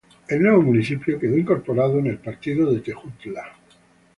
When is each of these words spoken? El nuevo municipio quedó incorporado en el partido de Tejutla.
El 0.29 0.41
nuevo 0.41 0.63
municipio 0.63 1.19
quedó 1.19 1.37
incorporado 1.37 1.99
en 1.99 2.07
el 2.07 2.17
partido 2.17 2.73
de 2.73 2.79
Tejutla. 2.79 3.43